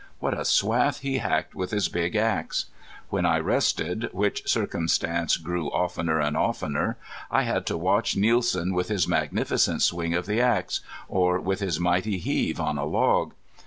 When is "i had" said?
7.29-7.67